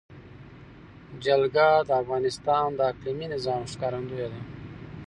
[1.23, 4.39] جلګه د افغانستان د اقلیمي نظام ښکارندوی ده.